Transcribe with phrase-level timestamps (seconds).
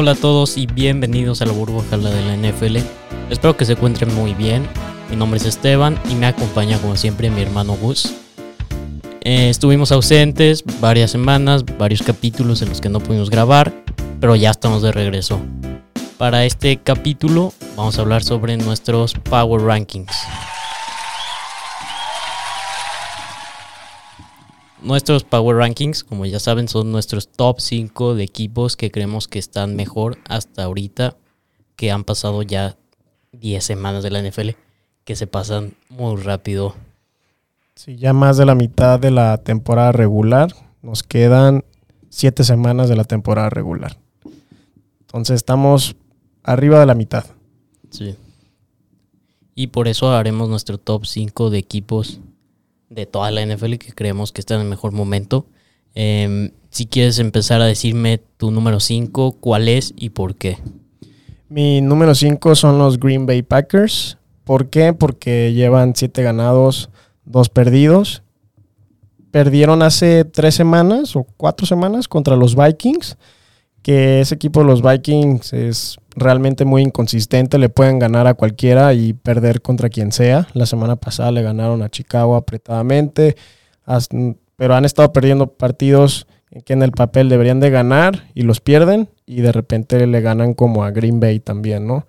[0.00, 2.76] Hola a todos y bienvenidos a la burbuja de la NFL.
[3.30, 4.64] Espero que se encuentren muy bien.
[5.10, 8.14] Mi nombre es Esteban y me acompaña como siempre mi hermano Gus.
[9.22, 13.74] Eh, estuvimos ausentes varias semanas, varios capítulos en los que no pudimos grabar,
[14.20, 15.40] pero ya estamos de regreso.
[16.16, 20.14] Para este capítulo vamos a hablar sobre nuestros Power Rankings.
[24.82, 29.38] Nuestros Power Rankings, como ya saben, son nuestros top 5 de equipos que creemos que
[29.38, 31.16] están mejor hasta ahorita,
[31.74, 32.76] que han pasado ya
[33.32, 34.50] 10 semanas de la NFL,
[35.04, 36.74] que se pasan muy rápido.
[37.74, 40.54] Sí, ya más de la mitad de la temporada regular.
[40.82, 41.64] Nos quedan
[42.10, 43.98] 7 semanas de la temporada regular.
[45.00, 45.96] Entonces estamos
[46.44, 47.24] arriba de la mitad.
[47.90, 48.14] Sí.
[49.54, 52.20] Y por eso haremos nuestro top 5 de equipos
[52.90, 55.46] de toda la NFL que creemos que está en el mejor momento.
[55.94, 60.58] Em, si quieres empezar a decirme tu número 5, cuál es y por qué.
[61.48, 64.18] Mi número 5 son los Green Bay Packers.
[64.44, 64.92] ¿Por qué?
[64.92, 66.90] Porque llevan 7 ganados,
[67.24, 68.22] 2 perdidos.
[69.30, 73.16] Perdieron hace 3 semanas o 4 semanas contra los Vikings.
[73.88, 78.92] Que ese equipo de los Vikings es realmente muy inconsistente, le pueden ganar a cualquiera
[78.92, 80.46] y perder contra quien sea.
[80.52, 83.34] La semana pasada le ganaron a Chicago apretadamente,
[84.56, 86.26] pero han estado perdiendo partidos
[86.66, 90.52] que en el papel deberían de ganar y los pierden y de repente le ganan
[90.52, 92.06] como a Green Bay también, ¿no?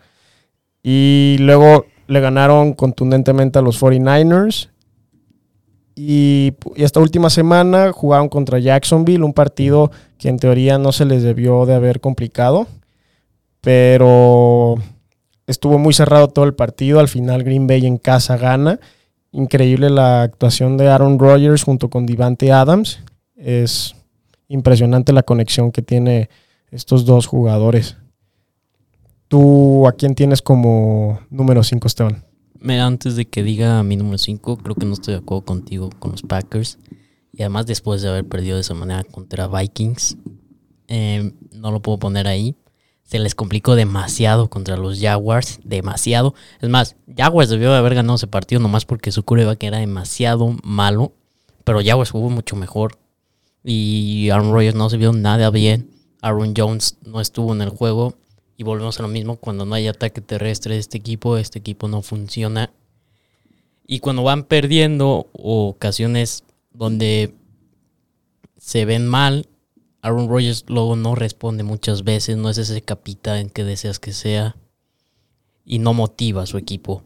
[0.84, 4.68] Y luego le ganaron contundentemente a los 49ers
[6.00, 11.24] y, esta última semana jugaron contra Jacksonville, un partido que en teoría no se les
[11.24, 12.68] debió de haber complicado
[13.62, 14.76] pero
[15.48, 17.00] estuvo muy cerrado todo el partido.
[17.00, 18.80] Al final Green Bay en casa gana.
[19.32, 23.00] Increíble la actuación de Aaron Rodgers junto con Divante Adams.
[23.36, 23.96] Es
[24.48, 26.30] impresionante la conexión que tiene
[26.72, 27.98] estos dos jugadores.
[29.28, 32.29] ¿Tú a quién tienes como número 5, Esteban?
[32.62, 36.12] Antes de que diga mi número 5, creo que no estoy de acuerdo contigo con
[36.12, 36.78] los Packers.
[37.32, 40.18] Y además después de haber perdido de esa manera contra Vikings,
[40.88, 42.56] eh, no lo puedo poner ahí
[43.10, 46.36] se les complicó demasiado contra los Jaguars, demasiado.
[46.62, 51.14] Es más, Jaguars debió haber ganado ese partido nomás porque su que era demasiado malo,
[51.64, 53.00] pero Jaguars jugó mucho mejor
[53.64, 55.90] y Aaron Rodgers no se vio nada bien.
[56.22, 58.14] Aaron Jones no estuvo en el juego
[58.60, 61.88] y volvemos a lo mismo cuando no hay ataque terrestre de este equipo, este equipo
[61.88, 62.74] no funciona.
[63.88, 66.44] Y cuando van perdiendo ocasiones
[66.74, 67.34] donde
[68.58, 69.48] se ven mal,
[70.02, 74.58] Aaron Rodgers luego no responde muchas veces, no es ese capitán que deseas que sea
[75.64, 77.02] y no motiva a su equipo.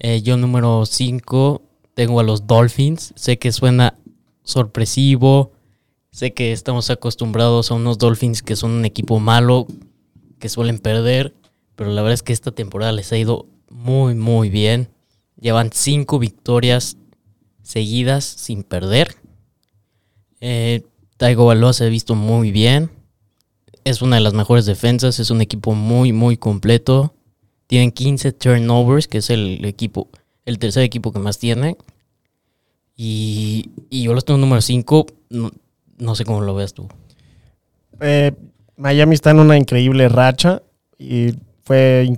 [0.00, 1.62] Eh, yo número 5
[1.94, 3.94] tengo a los Dolphins, sé que suena
[4.42, 5.52] sorpresivo,
[6.10, 9.68] sé que estamos acostumbrados a unos Dolphins que son un equipo malo,
[10.40, 11.34] que suelen perder,
[11.76, 14.88] pero la verdad es que esta temporada les ha ido muy muy bien.
[15.40, 16.96] Llevan 5 victorias
[17.62, 19.14] seguidas sin perder.
[20.40, 20.82] Eh,
[21.16, 22.90] Taigo Valoa se ha visto muy bien.
[23.84, 25.20] Es una de las mejores defensas.
[25.20, 27.14] Es un equipo muy, muy completo.
[27.66, 30.08] Tienen 15 turnovers, que es el equipo,
[30.44, 31.76] el tercer equipo que más tiene.
[32.96, 35.06] Y, yo los tengo número 5.
[35.30, 36.88] No, sé cómo lo ves tú.
[38.00, 38.32] Eh,
[38.80, 40.62] Miami está en una increíble racha.
[40.98, 42.10] Y fue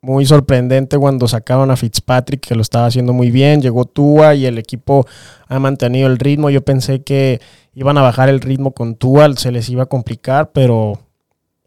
[0.00, 3.62] muy sorprendente cuando sacaron a Fitzpatrick, que lo estaba haciendo muy bien.
[3.62, 5.06] Llegó Tua y el equipo
[5.48, 6.50] ha mantenido el ritmo.
[6.50, 7.40] Yo pensé que
[7.74, 11.00] iban a bajar el ritmo con Tua, se les iba a complicar, pero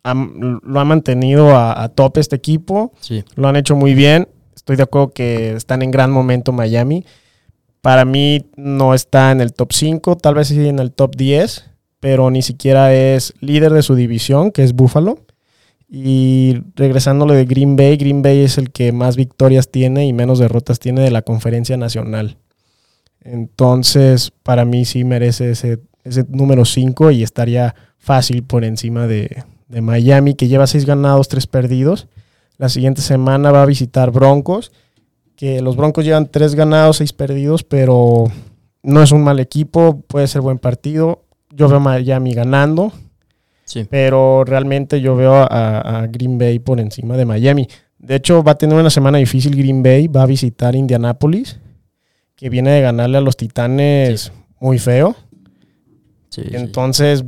[0.04, 2.94] lo ha mantenido a, tope este equipo.
[3.36, 4.28] Lo han hecho muy bien.
[4.56, 7.06] Estoy de acuerdo que están en gran momento Miami.
[7.82, 11.70] Para mí no está en el top 5, tal vez sí en el top 10,
[12.00, 15.20] pero ni siquiera es líder de su división, que es Buffalo.
[15.90, 20.40] Y regresándole de Green Bay, Green Bay es el que más victorias tiene y menos
[20.40, 22.38] derrotas tiene de la conferencia nacional.
[23.22, 29.44] Entonces, para mí sí merece ese ese número 5 y estaría fácil por encima de,
[29.70, 32.08] Miami, que lleva 6 ganados, 3 perdidos.
[32.58, 34.72] La siguiente semana va a visitar Broncos,
[35.36, 38.32] que los Broncos llevan 3 ganados, 6 perdidos, pero
[38.82, 41.26] no es un mal equipo, puede ser buen partido.
[41.58, 42.94] Yo veo a Miami ganando,
[43.90, 47.68] pero realmente yo veo a, Green Bay por encima de Miami.
[47.98, 51.60] De hecho, va a tener una semana difícil Green Bay, va a visitar Indianapolis,
[52.36, 55.16] que viene de ganarle a los Titanes muy feo.
[56.36, 57.26] Entonces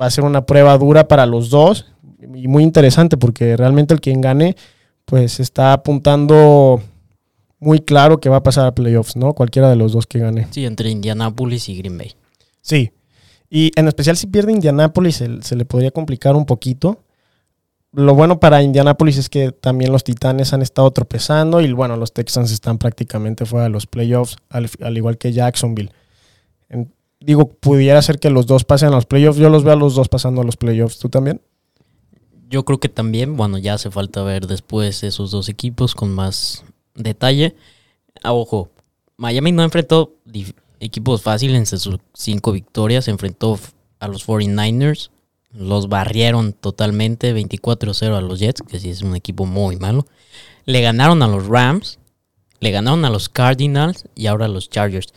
[0.00, 1.86] va a ser una prueba dura para los dos
[2.20, 4.54] y muy interesante porque realmente el quien gane
[5.04, 6.80] pues está apuntando
[7.58, 9.34] muy claro que va a pasar a playoffs, ¿no?
[9.34, 10.46] Cualquiera de los dos que gane.
[10.50, 12.12] Sí, entre Indianapolis y Green Bay.
[12.60, 12.92] Sí.
[13.54, 17.04] Y en especial si pierde Indianapolis se, le podría complicar un poquito.
[17.92, 22.14] lo bueno para Indianapolis es que también los Titanes han estado tropezando y bueno, los
[22.14, 25.90] Texans están prácticamente fuera de los playoffs, al, igual que Jacksonville.
[27.20, 29.38] digo, pudiera ser que los dos pasen a los playoffs.
[29.38, 30.98] Yo los veo a los dos pasando a los playoffs.
[30.98, 31.42] ¿Tú también?
[32.48, 36.64] Yo creo que también, bueno, ya hace falta ver después esos dos equipos con más
[36.94, 37.54] detalle.
[38.22, 38.70] Ah, ojo,
[39.18, 40.14] Miami no enfrentó
[40.82, 43.58] equipos fáciles en sus cinco victorias, enfrentó
[44.00, 45.10] a los 49ers
[45.52, 50.06] los barrieron totalmente 24-0 a los Jets, que sí es un equipo muy malo.
[50.64, 51.98] Le ganaron a los Rams,
[52.60, 55.12] le ganaron a los Cardinals y ahora a los Chargers.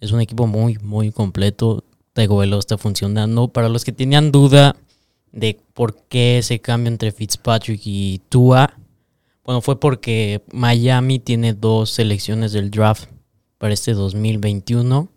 [0.00, 1.84] Es un equipo muy, muy completo.
[2.14, 3.48] Velo está funcionando.
[3.48, 4.76] Para los que tenían duda
[5.32, 8.78] de por qué ese cambio entre Fitzpatrick y Tua,
[9.44, 13.08] bueno, fue porque Miami tiene dos selecciones del draft
[13.64, 15.08] para este 2021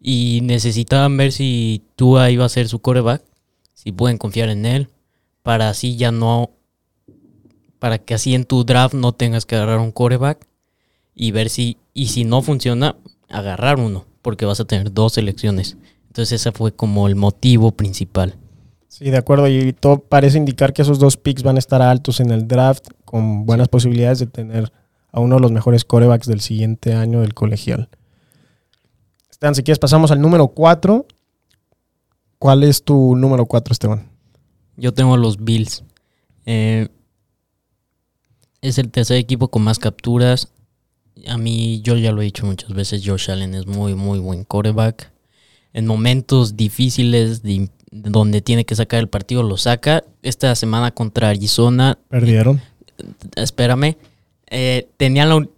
[0.00, 3.24] y necesitaban ver si Tua iba a ser su coreback
[3.74, 4.88] si pueden confiar en él,
[5.42, 6.52] para así ya no,
[7.80, 10.46] para que así en tu draft no tengas que agarrar un coreback
[11.12, 12.94] y ver si, y si no funciona,
[13.28, 15.76] agarrar uno, porque vas a tener dos selecciones.
[16.06, 18.36] Entonces ese fue como el motivo principal.
[18.86, 22.20] Sí, de acuerdo, y todo parece indicar que esos dos picks van a estar altos
[22.20, 24.72] en el draft, con buenas posibilidades de tener
[25.12, 27.88] a uno de los mejores corebacks del siguiente año del colegial.
[29.30, 31.06] Están, si quieres pasamos al número 4,
[32.42, 34.08] ¿Cuál es tu número 4, Esteban?
[34.76, 35.84] Yo tengo los Bills.
[36.44, 36.88] Eh,
[38.60, 40.48] es el tercer equipo con más capturas.
[41.28, 44.42] A mí, yo ya lo he dicho muchas veces, Josh Allen es muy, muy buen
[44.42, 45.12] quarterback.
[45.72, 47.42] En momentos difíciles
[47.92, 50.02] donde tiene que sacar el partido, lo saca.
[50.22, 51.96] Esta semana contra Arizona.
[52.08, 52.60] Perdieron.
[53.36, 53.96] espérame.
[54.52, 55.48] Eh, tenía la,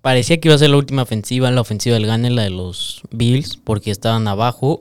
[0.00, 3.02] parecía que iba a ser la última ofensiva, la ofensiva del Gane, la de los
[3.10, 4.80] Bills, porque estaban abajo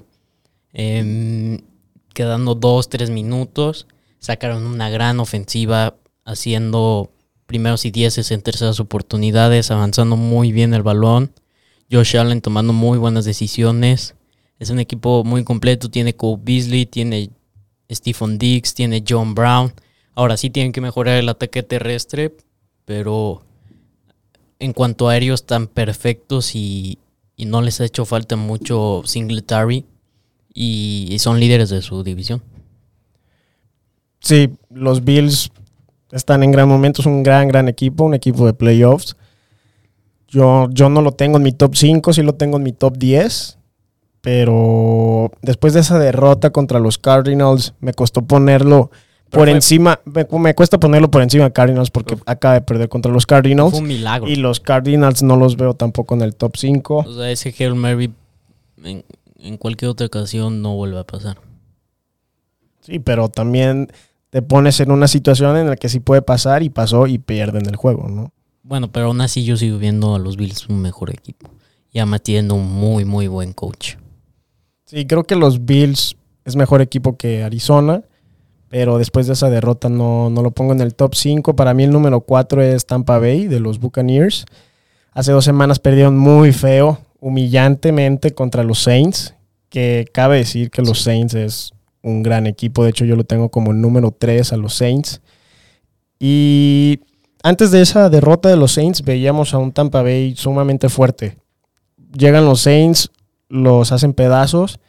[0.74, 1.60] Em,
[2.14, 3.88] quedando dos, tres minutos,
[4.20, 5.96] sacaron una gran ofensiva
[6.26, 7.12] haciendo
[7.46, 11.34] primeros y dieces en terceras oportunidades, avanzando muy bien el balón.
[11.92, 14.16] Josh Allen tomando muy buenas decisiones.
[14.60, 15.90] Es un equipo muy completo.
[15.90, 17.32] Tiene Cole Beasley, tiene
[17.92, 19.74] Stephen Diggs, tiene John Brown.
[20.16, 22.34] Ahora sí tienen que mejorar el ataque terrestre,
[22.86, 23.44] pero
[24.60, 27.00] en cuanto a aéreos están perfectos y,
[27.36, 29.86] y no les ha hecho falta mucho Singletary
[30.54, 32.42] y, son líderes de su división.
[34.20, 35.52] Sí, los Bills
[36.12, 39.16] están en gran momento, es un gran, gran equipo, un equipo de playoffs.
[40.28, 42.98] Yo, yo no lo tengo en mi top 5, sí lo tengo en mi top
[42.98, 43.58] 10,
[44.22, 48.92] pero después de esa derrota contra los Cardinals me costó ponerlo
[49.32, 53.26] por encima, me, cuesta ponerlo por encima de Cardinals porque acaba de perder contra los
[53.26, 53.72] Cardinals.
[53.72, 54.30] Fue un milagro.
[54.30, 56.98] Y los Cardinals no los veo tampoco en el top 5.
[56.98, 58.12] O sea, ese Hail Mary
[58.84, 61.38] en cualquier otra ocasión no vuelve a pasar.
[62.82, 63.92] Sí, pero también
[64.30, 67.68] te pones en una situación en la que sí puede pasar y pasó y pierden
[67.68, 68.32] el juego, ¿no?
[68.64, 71.50] Bueno, pero aún así yo sigo viendo a los Bills un mejor equipo.
[71.92, 73.96] Y además tienen un muy, muy buen coach.
[74.86, 78.04] Sí, creo que los Bills es mejor equipo que Arizona,
[78.72, 81.58] pero después de esa derrota no, no lo pongo en el top 5.
[81.58, 84.46] Para mí el número 4 es Tampa Bay de los Buccaneers.
[85.12, 89.36] Hace dos semanas perdieron muy feo humillantemente contra los Saints,
[89.68, 93.50] que cabe decir que los Saints es un gran equipo, de hecho yo lo tengo
[93.50, 95.20] como número 3 a los Saints.
[96.18, 97.02] Y
[97.44, 101.36] antes de esa derrota de los Saints veíamos a un Tampa Bay sumamente fuerte.
[102.18, 103.12] Llegan los Saints,
[103.50, 104.80] los hacen pedazos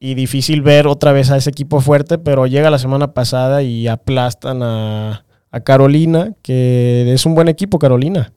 [0.00, 3.88] y difícil ver otra vez a ese equipo fuerte, pero llega la semana pasada y
[3.88, 8.32] aplastan a, a Carolina, que es un buen equipo Carolina.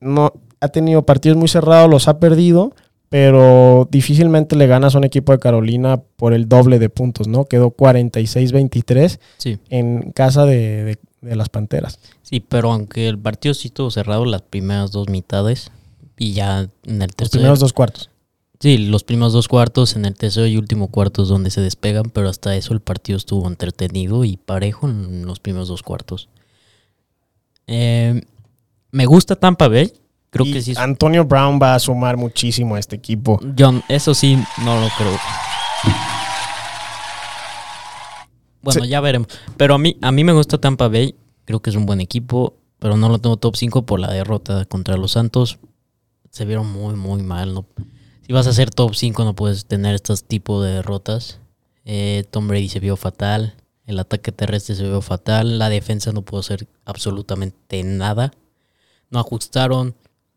[0.00, 2.74] No, ha tenido partidos muy cerrados, los ha perdido,
[3.08, 7.44] pero difícilmente le ganas a un equipo de Carolina por el doble de puntos, ¿no?
[7.44, 9.18] Quedó 46-23
[9.70, 11.98] en casa de, las Panteras.
[12.22, 15.70] Sí, pero aunque el partido sí estuvo cerrado las primeras dos mitades
[16.18, 17.24] y ya en el tercero...
[17.24, 18.10] Los primeros dos cuartos.
[18.66, 22.10] Sí, los primeros dos cuartos, en el tercero y último cuarto es donde se despegan,
[22.10, 26.28] pero hasta eso el partido estuvo entretenido y parejo en los primeros dos cuartos.
[27.68, 28.22] Eh,
[28.90, 29.92] me gusta Tampa Bay,
[30.78, 33.38] Antonio Brown va a sumar muchísimo a este equipo.
[33.56, 35.16] John, eso sí, no lo creo.
[38.62, 39.28] Bueno, ya veremos.
[39.56, 41.14] Pero a mí, a mí me gusta Tampa Bay.
[41.44, 42.56] Creo que es un buen equipo.
[42.80, 45.60] Pero no lo tengo top 5 por la derrota contra los Santos.
[46.30, 47.54] Se vieron muy, muy mal.
[47.54, 47.64] ¿no?
[48.26, 51.38] Si vas a ser top 5 no puedes tener estos tipos de derrotas.
[51.84, 53.54] Eh, Tom Brady se vio fatal.
[53.86, 55.60] El ataque terrestre se vio fatal.
[55.60, 58.32] La defensa no pudo hacer absolutamente nada.
[59.10, 59.94] No ajustaron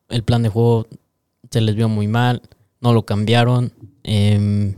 [0.10, 0.88] el plan de juego
[1.50, 2.44] se les vio muy mal,
[2.80, 3.74] no lo cambiaron.
[4.04, 4.76] Em,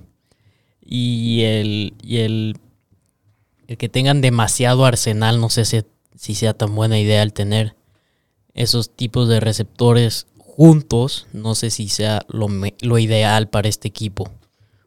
[0.81, 2.55] y el, y el
[3.67, 5.81] el que tengan demasiado arsenal, no sé si,
[6.15, 7.75] si sea tan buena idea el tener
[8.53, 12.47] esos tipos de receptores juntos, no sé si sea lo,
[12.81, 14.29] lo ideal para este equipo.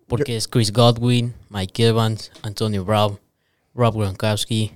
[0.06, 3.18] Porque es Chris Godwin, Mike Evans, Antonio Brown,
[3.74, 4.72] Rob Gronkowski.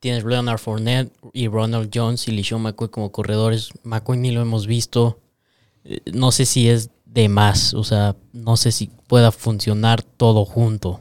[0.00, 3.70] Tienes Leonard Fournette y Ronald Jones y LeSean McCoy como corredores.
[3.82, 5.18] McCoy ni lo hemos visto.
[5.84, 7.74] Eh, No sé si es de más.
[7.74, 11.00] O sea, no sé si pueda funcionar todo junto.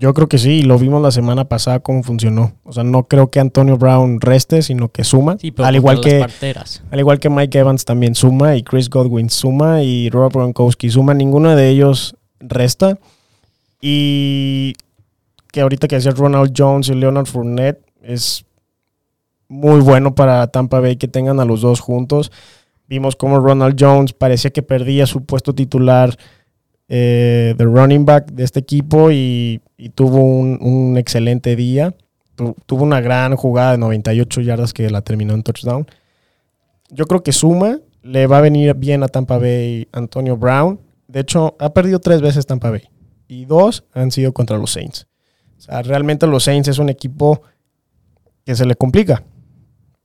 [0.00, 2.52] Yo creo que sí, y lo vimos la semana pasada cómo funcionó.
[2.62, 5.38] O sea, no creo que Antonio Brown reste, sino que suma.
[5.40, 6.84] Sí, pero al igual que parteras.
[6.88, 11.14] al igual que Mike Evans también suma y Chris Godwin suma y Rob Gronkowski suma,
[11.14, 12.96] ninguno de ellos resta.
[13.80, 14.74] Y
[15.50, 18.44] que ahorita que decía Ronald Jones y Leonard Fournette es
[19.48, 22.30] muy bueno para Tampa Bay que tengan a los dos juntos.
[22.86, 26.16] Vimos cómo Ronald Jones parecía que perdía su puesto titular
[26.88, 29.60] eh, de running back de este equipo y,
[29.94, 31.94] tuvo un, excelente día.
[32.34, 35.86] Tu- tuvo una gran jugada de 98 yardas que la terminó en touchdown.
[36.90, 40.80] Yo creo que suma, le va a venir bien a Tampa Bay Antonio Brown.
[41.06, 42.82] De hecho, ha perdido tres veces Tampa Bay
[43.26, 45.06] y dos han sido contra los Saints.
[45.58, 47.42] O sea, realmente los Saints es un equipo
[48.44, 49.24] que se le complica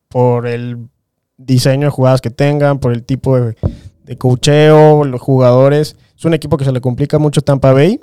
[0.10, 0.90] por el
[1.38, 3.56] diseño de jugadas que tengan, por el tipo de,
[4.04, 5.96] de cocheo, los jugadores.
[6.24, 8.00] Es un equipo que se le complica mucho Tampa Bay,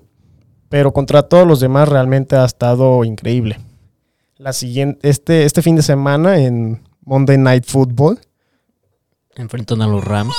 [0.68, 3.58] pero contra todos los demás realmente ha estado increíble.
[4.36, 8.20] La siguiente, este, este fin de semana en Monday Night Football
[9.36, 10.34] Enfrentan a los Rams.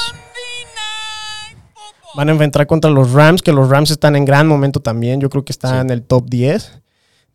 [2.16, 5.20] van a enfrentar contra los Rams, que los Rams están en gran momento también.
[5.20, 5.80] Yo creo que están Sí.
[5.82, 6.84] en el top 10.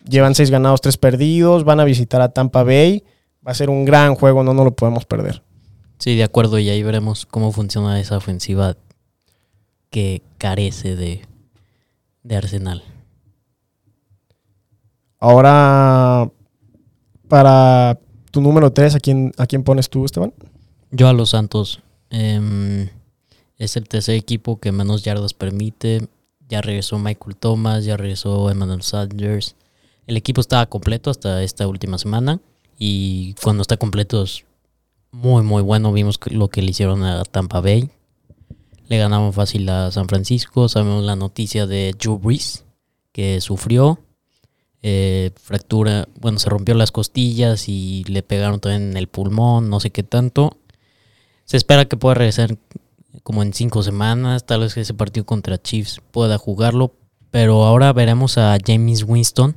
[0.09, 1.65] Llevan 6 ganados, 3 perdidos.
[1.65, 3.03] Van a visitar a Tampa Bay.
[3.45, 5.43] Va a ser un gran juego, no nos lo podemos perder.
[5.99, 8.76] Sí, de acuerdo, y ahí veremos cómo funciona esa ofensiva
[9.97, 11.23] que carece de,
[12.23, 12.83] de arsenal.
[15.19, 16.31] Ahora,
[17.29, 17.99] para
[18.31, 20.35] tu número 3, ¿a quién, ¿a quién pones tú, Esteban?
[20.91, 22.91] Yo a los Santos em,
[23.57, 26.07] es el tercer equipo que menos yardas permite.
[26.47, 29.57] Ya regresó Michael Thomas, ya regresó Emmanuel Sanders.
[30.07, 32.38] El equipo estaba completo hasta esta última semana
[32.79, 34.45] y cuando está completo es
[35.11, 35.91] muy muy bueno.
[35.95, 37.88] Vimos lo que le hicieron a Tampa Bay.
[38.88, 40.69] Le ganaron fácil a San Francisco.
[40.69, 42.64] Sabemos la noticia de Drew Brees
[43.12, 43.99] que sufrió
[44.88, 49.81] eh, fractura, bueno, se rompió las costillas y le pegaron también en el pulmón, no
[49.81, 50.59] sé qué tanto.
[51.45, 52.57] Se espera que pueda regresar
[53.23, 56.95] como en cinco semanas, tal vez que ese partido contra Chiefs pueda jugarlo,
[57.33, 59.57] pero ahora veremos a James Winston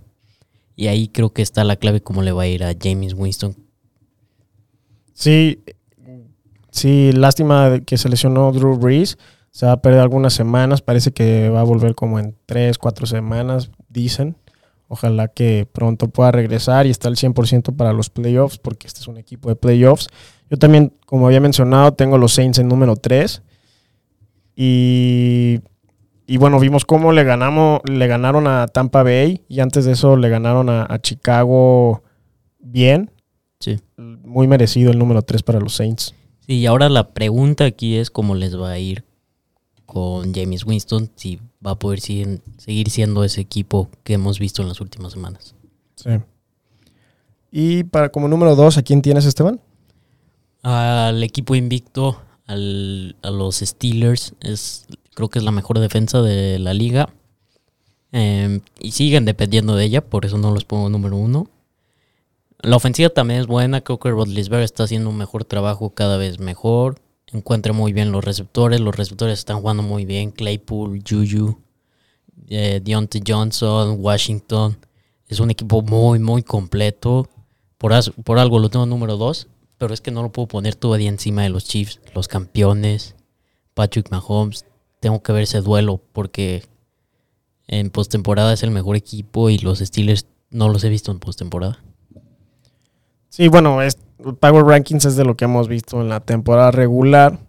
[0.76, 3.56] y ahí creo que está la clave cómo le va a ir a James Winston.
[5.14, 5.60] Sí,
[6.72, 9.18] sí, lástima que se lesionó Drew Brees.
[9.52, 10.82] Se va a perder algunas semanas.
[10.82, 14.36] Parece que va a volver como en 3, 4 semanas, dicen.
[14.88, 19.08] Ojalá que pronto pueda regresar y está al 100% para los playoffs, porque este es
[19.08, 20.08] un equipo de playoffs.
[20.50, 23.44] Yo también, como había mencionado, tengo los Saints en número 3.
[24.56, 25.62] Y,
[26.26, 30.18] y bueno, vimos cómo le, ganamos, le ganaron a Tampa Bay y antes de eso
[30.18, 32.04] le ganaron a, a Chicago
[32.60, 33.12] bien.
[33.60, 33.80] Sí.
[33.98, 36.16] Muy merecido el número 3 para los Saints.
[36.50, 39.04] Sí, y ahora la pregunta aquí es cómo les va a ir
[39.86, 44.68] con James Winston, si va a poder seguir siendo ese equipo que hemos visto en
[44.68, 45.54] las últimas semanas.
[45.94, 46.10] Sí.
[47.52, 49.62] Y para como número 2, ¿a quién tienes, Esteban?
[50.64, 56.58] Al equipo invicto, al- a los Steelers, es, creo que es la mejor defensa de
[56.58, 57.10] la liga.
[58.12, 61.48] Em, y siguen dependiendo de ella, por eso no los pongo número uno.
[62.62, 66.40] La ofensiva también es buena, creo que Rodlisberg está haciendo un mejor trabajo cada vez
[66.40, 67.00] mejor.
[67.28, 70.32] Encuentra muy bien los receptores, los receptores están jugando muy bien.
[70.32, 71.58] Claypool, Juju,
[72.50, 74.78] eh, Deontay Johnson, Washington.
[75.30, 77.30] Es un equipo muy, muy completo.
[77.78, 79.48] Por, por algo lo tengo número dos,
[79.78, 83.16] pero es que no lo puedo poner todavía encima de los Chiefs, los campeones,
[83.74, 84.66] Patrick Mahomes.
[85.00, 86.66] Tengo que ver ese duelo porque
[87.68, 91.82] en postemporada es el mejor equipo y los Steelers no los he visto en postemporada.
[93.30, 93.98] Sí, bueno, es,
[94.40, 97.40] Power Rankings es de lo que hemos visto en la temporada regular.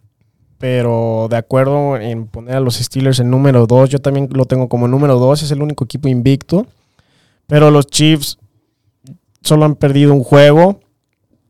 [0.58, 4.68] Pero de acuerdo en poner a los Steelers en número 2, yo también lo tengo
[4.68, 6.66] como número 2, es el único equipo invicto.
[7.46, 8.38] Pero los Chiefs
[9.42, 10.80] solo han perdido un juego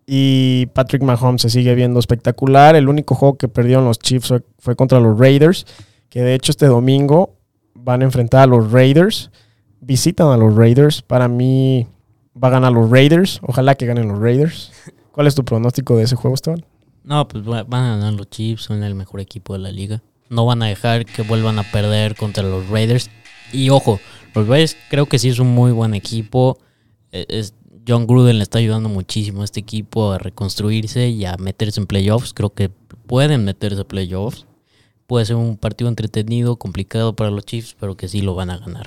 [0.06, 2.76] y Patrick Mahomes se sigue viendo espectacular.
[2.76, 5.66] El único juego que perdieron los Chiefs fue contra los Raiders,
[6.08, 7.34] que de hecho este domingo
[7.75, 9.32] van a enfrentar a los Raiders.
[9.80, 11.02] Visitan a los Raiders.
[11.02, 11.88] Para mí
[12.42, 13.40] va a ganar los Raiders.
[13.42, 14.73] Ojalá que ganen los Raiders.
[15.12, 16.64] ¿Cuál es tu pronóstico de ese juego, Esteban?
[17.04, 20.02] No, pues va- van a ganar los Chiefs, son el mejor equipo de la liga.
[20.28, 23.11] No van a dejar que vuelvan a perder contra los Raiders.
[23.52, 23.99] Y ojo,
[24.35, 26.59] los Raiders creo que sí es un muy buen equipo.
[27.12, 27.54] eh, es,
[27.88, 31.87] John Gruden le está ayudando muchísimo a este equipo a reconstruirse y a meterse en
[31.87, 32.32] playoffs.
[32.35, 34.47] Creo que pueden meterse a playoffs.
[35.09, 38.59] Puede ser un partido entretenido, complicado para los Chiefs, pero que sí lo van a
[38.59, 38.87] ganar.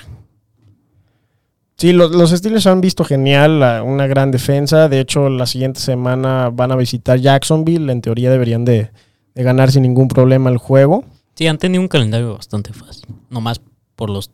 [1.83, 4.87] Sí, los, los Steelers han visto genial, una gran defensa.
[4.87, 7.91] De hecho, la siguiente semana van a visitar Jacksonville.
[7.91, 8.91] En teoría deberían de,
[9.35, 11.03] de ganar sin ningún problema el juego.
[11.35, 13.07] Sí, han tenido un calendario bastante fácil.
[13.29, 13.59] Nomás
[13.97, 14.31] por los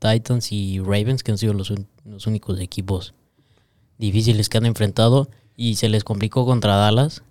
[0.00, 1.72] Titans y Ravens, que han sido los,
[2.04, 3.14] los únicos equipos
[3.96, 5.30] difíciles que han enfrentado.
[5.56, 7.22] Y se les complicó contra Dallas.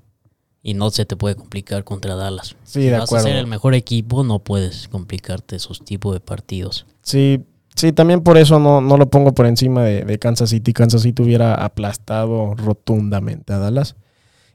[0.63, 2.55] Y no se te puede complicar contra Dallas.
[2.63, 3.27] Sí, de si vas acuerdo.
[3.27, 6.87] a ser el mejor equipo, no puedes complicarte esos tipos de partidos.
[7.03, 7.43] Sí,
[7.75, 10.73] sí, también por eso no, no lo pongo por encima de, de Kansas City.
[10.73, 13.95] Kansas City hubiera aplastado rotundamente a Dallas.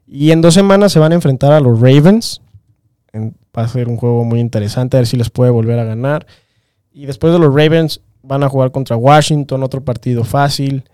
[0.07, 2.43] Y en dos semanas se van a enfrentar a los Ravens.
[3.13, 5.85] En- va a ser un juego muy interesante, a ver si les puede volver a
[5.85, 6.27] ganar.
[6.93, 10.85] Y después de los Ravens van a jugar contra Washington, otro partido fácil.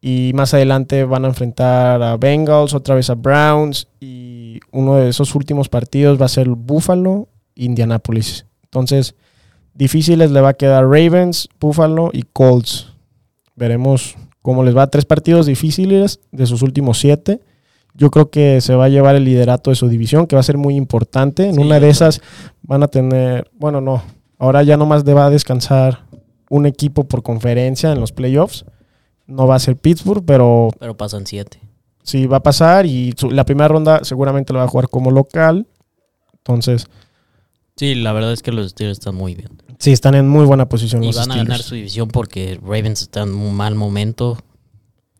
[0.00, 3.88] Y más adelante van a enfrentar a Bengals, otra vez a Browns.
[4.00, 8.46] Y uno de esos últimos partidos va a ser Buffalo, Indianapolis.
[8.64, 9.14] Entonces,
[9.78, 12.88] difíciles le va a quedar Ravens, Buffalo y Colts.
[13.56, 14.88] Veremos cómo les va.
[14.88, 17.40] Tres partidos difíciles de sus últimos siete.
[17.94, 20.44] Yo creo que se va a llevar el liderato de su división, que va a
[20.44, 21.46] ser muy importante.
[21.48, 22.20] En Sí, una de esas
[22.62, 24.02] van a tener, bueno, no,
[24.38, 26.04] ahora ya nomás va a descansar
[26.50, 28.64] un equipo por conferencia en los playoffs.
[29.26, 31.60] No va a ser Pittsburgh, pero Pero pasan siete.
[32.02, 35.10] sí va a pasar y su- la primera ronda seguramente lo va a jugar como
[35.10, 35.66] local.
[36.38, 36.86] Entonces,
[37.78, 39.62] Sí, la verdad es que los Steelers están muy bien.
[39.78, 43.02] sí, están en muy buena posición Y los van a ganar su división porque Ravens
[43.02, 44.36] está en un mal momento.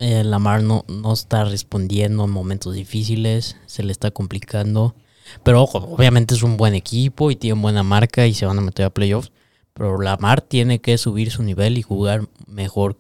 [0.00, 3.56] Eh, Lamar no, no está respondiendo en momentos difíciles.
[3.66, 4.96] Se le está complicando.
[5.44, 8.62] Pero ojo, obviamente es un buen equipo y tiene buena marca y se van a
[8.62, 9.30] meter a playoffs.
[9.72, 12.96] Pero Lamar tiene que subir su nivel y jugar mejor.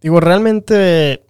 [0.00, 1.23] Digo, realmente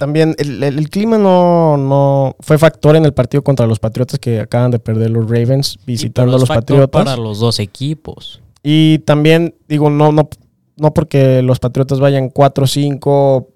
[0.00, 4.18] también el, el- el clima no, no fue factor en el partido contra los Patriotas
[4.18, 7.04] que acaban de perder los Ravens visitando a los Patriotas.
[7.04, 8.40] Para los dos equipos.
[8.62, 10.28] Y también, digo, no, no,
[10.76, 13.46] no porque los Patriotas vayan 4-5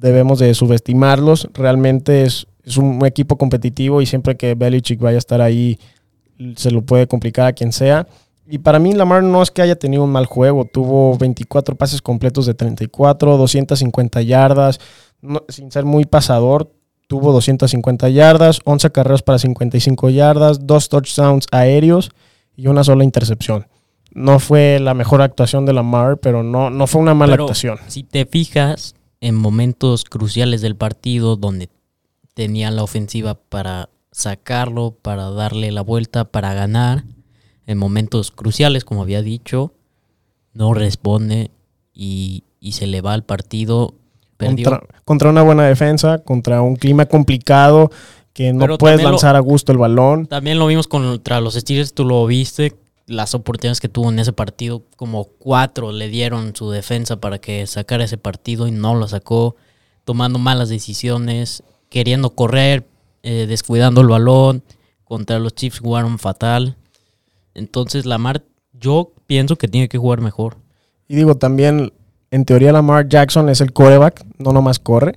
[0.00, 1.48] debemos de subestimarlos.
[1.52, 5.78] Realmente es, es un equipo competitivo y siempre que Belichick vaya a estar ahí
[6.56, 8.06] se lo puede complicar a quien sea.
[8.50, 10.64] Y para mí Lamar no es que haya tenido un mal juego.
[10.64, 14.78] Tuvo 24 pases completos de 34, 250 yardas.
[15.20, 16.72] No- sin ser muy pasador,
[17.08, 22.10] tuvo 250 yardas, 11 carreras para 55 yardas, dos touchdowns aéreos
[22.56, 23.66] y una sola intercepción.
[24.12, 27.78] No fue la mejor actuación de Lamar, pero no, no fue una mala Pero actuación.
[27.88, 31.68] Si te fijas en momentos cruciales del partido donde
[32.34, 37.04] tenía la ofensiva para sacarlo, para darle la vuelta, para ganar,
[37.66, 39.74] en momentos cruciales, como había dicho,
[40.54, 41.50] no responde
[41.92, 43.94] y, y se le va al partido.
[44.38, 47.90] Contra, contra una buena defensa, contra un clima complicado
[48.32, 50.26] que no Pero puedes lo- lanzar a gusto el balón.
[50.26, 54.32] También lo vimos contra los Steelers, tú lo viste, las oportunidades que tuvo en ese
[54.32, 59.08] partido, como cuatro le dieron su defensa para que sacara ese partido y no lo
[59.08, 59.56] sacó,
[60.04, 62.86] tomando malas decisiones, queriendo correr,
[63.24, 64.62] eh, descuidando el balón,
[65.04, 66.76] contra los Chiefs jugaron fatal.
[67.54, 70.58] Entonces Lamar, yo pienso que tiene que jugar mejor.
[71.08, 71.92] Y digo, también,
[72.30, 75.14] en teoría, Lamar Jackson es el coreback, no nomás corre.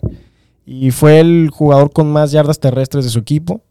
[0.66, 3.62] Y fue el jugador con más yardas terrestres de su equipo.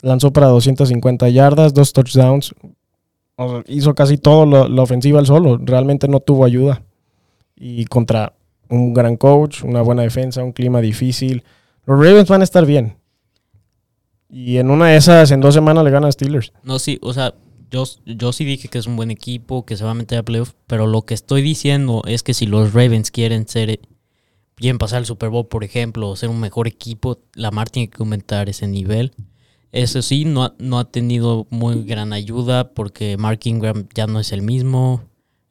[0.00, 2.54] Lanzó para 250 yardas, dos touchdowns.
[3.66, 5.58] Hizo casi todo lo- la ofensiva al solo.
[5.62, 6.82] Realmente no tuvo ayuda.
[7.54, 8.32] Y contra
[8.68, 11.44] un gran coach, una buena defensa, un clima difícil.
[11.86, 12.96] Los Ravens van a estar bien.
[14.28, 16.52] Y en una de esas, en dos semanas le ganan a Steelers.
[16.62, 17.34] No, sí, o sea,
[17.70, 20.22] yo, yo sí dije que es un buen equipo, que se va a meter a
[20.22, 23.80] playoff, pero lo que estoy diciendo es que si los Ravens quieren ser,
[24.54, 27.98] quieren pasar el Super Bowl, por ejemplo, o ser un mejor equipo, Lamar tiene que
[28.00, 29.12] aumentar ese nivel.
[29.70, 34.18] Eso sí, no ha, no ha tenido muy gran ayuda porque Mark Ingram ya no
[34.18, 35.02] es el mismo.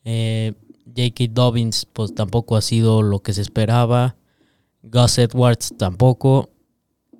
[0.04, 0.54] Eh,
[0.86, 1.26] J.K.
[1.30, 4.16] Dobbins, pues tampoco ha sido lo que se esperaba.
[4.82, 6.50] Gus Edwards tampoco.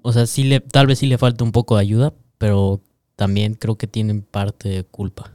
[0.02, 2.82] O sea, sí le, tal vez sí le falta un poco de ayuda, pero
[3.18, 5.32] también creo que tienen parte de culpa.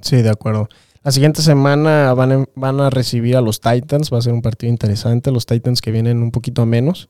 [0.00, 0.68] Sí, de acuerdo.
[1.04, 4.12] La siguiente semana van, en- van a recibir a los Titans.
[4.12, 5.30] Va a ser un partido interesante.
[5.30, 7.08] Los Titans que vienen un poquito a menos.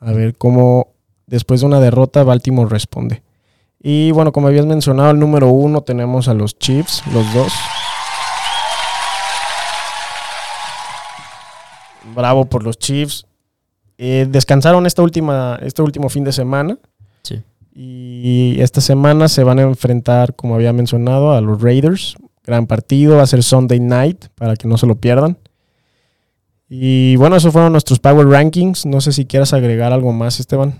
[0.00, 0.94] A ver cómo
[1.26, 3.22] después de una derrota Baltimore responde.
[3.82, 7.52] Y bueno, como habías mencionado, el número uno tenemos a los Chiefs, los dos.
[12.14, 13.26] Bravo por los Chiefs.
[13.98, 16.78] Eh, descansaron esta última, este último fin de semana.
[17.22, 17.42] Sí.
[17.78, 22.16] Y esta semana se van a enfrentar, como había mencionado, a los Raiders.
[22.42, 25.36] Gran partido, va a ser Sunday night para que no se lo pierdan.
[26.70, 28.86] Y bueno, esos fueron nuestros Power Rankings.
[28.86, 30.74] No sé si quieras agregar algo más, Esteban.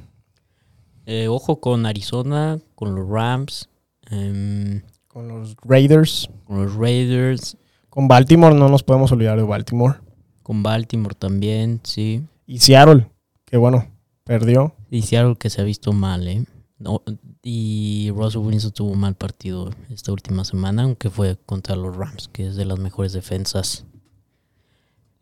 [1.04, 3.68] Eh, ojo con Arizona, con los Rams,
[4.10, 6.30] em, Con los Raiders.
[6.44, 7.56] con los Raiders,
[7.90, 9.96] Con Baltimore, no nos podemos olvidar de Baltimore.
[10.42, 12.22] con Baltimore también, sí.
[12.46, 13.06] Y Seattle,
[13.44, 13.86] que bueno,
[14.24, 14.74] perdió.
[14.90, 16.44] Y Seattle que se ha visto mal, ¿eh?
[16.78, 17.02] No,
[17.42, 22.28] y Russell Wilson tuvo un mal partido esta última semana, aunque fue contra los Rams,
[22.28, 23.86] que es de las mejores defensas.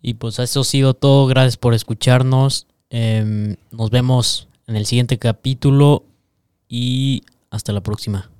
[0.02, 1.26] Y pues eso ha sido todo.
[1.26, 2.66] Gracias por escucharnos.
[2.90, 6.04] Em, nos vemos en el siguiente capítulo
[6.68, 8.30] y hasta la próxima.